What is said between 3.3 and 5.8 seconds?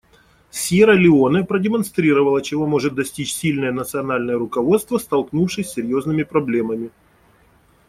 сильное национальное руководство, столкнувшись с